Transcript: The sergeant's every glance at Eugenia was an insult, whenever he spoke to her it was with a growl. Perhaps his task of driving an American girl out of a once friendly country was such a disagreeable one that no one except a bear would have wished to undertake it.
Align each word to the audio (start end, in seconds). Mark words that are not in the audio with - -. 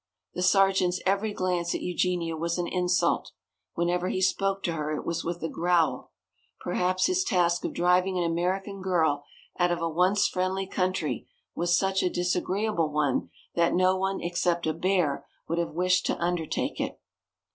The 0.33 0.41
sergeant's 0.41 0.99
every 1.05 1.31
glance 1.31 1.75
at 1.75 1.81
Eugenia 1.81 2.35
was 2.35 2.57
an 2.57 2.65
insult, 2.65 3.33
whenever 3.75 4.09
he 4.09 4.19
spoke 4.19 4.63
to 4.63 4.73
her 4.73 4.91
it 4.91 5.05
was 5.05 5.23
with 5.23 5.43
a 5.43 5.47
growl. 5.47 6.11
Perhaps 6.59 7.05
his 7.05 7.23
task 7.23 7.63
of 7.65 7.73
driving 7.73 8.17
an 8.17 8.23
American 8.23 8.81
girl 8.81 9.23
out 9.59 9.71
of 9.71 9.79
a 9.79 9.87
once 9.87 10.27
friendly 10.27 10.65
country 10.65 11.27
was 11.53 11.77
such 11.77 12.01
a 12.01 12.09
disagreeable 12.09 12.89
one 12.91 13.29
that 13.53 13.75
no 13.75 13.95
one 13.95 14.19
except 14.23 14.65
a 14.65 14.73
bear 14.73 15.23
would 15.47 15.59
have 15.59 15.75
wished 15.75 16.07
to 16.07 16.17
undertake 16.17 16.79
it. 16.81 16.99